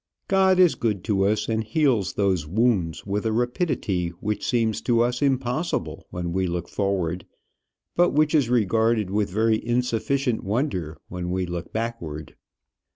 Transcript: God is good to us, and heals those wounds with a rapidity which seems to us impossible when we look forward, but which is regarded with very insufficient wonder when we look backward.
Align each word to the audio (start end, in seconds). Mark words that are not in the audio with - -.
God 0.27 0.57
is 0.57 0.73
good 0.73 1.03
to 1.03 1.25
us, 1.25 1.47
and 1.47 1.63
heals 1.63 2.13
those 2.13 2.47
wounds 2.47 3.05
with 3.05 3.23
a 3.23 3.31
rapidity 3.31 4.07
which 4.19 4.43
seems 4.43 4.81
to 4.81 5.01
us 5.01 5.21
impossible 5.21 6.07
when 6.09 6.33
we 6.33 6.47
look 6.47 6.67
forward, 6.67 7.23
but 7.95 8.09
which 8.09 8.33
is 8.33 8.49
regarded 8.49 9.11
with 9.11 9.29
very 9.29 9.63
insufficient 9.63 10.43
wonder 10.43 10.97
when 11.09 11.29
we 11.29 11.45
look 11.45 11.71
backward. 11.71 12.35